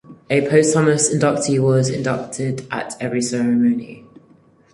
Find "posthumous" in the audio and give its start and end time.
0.49-1.13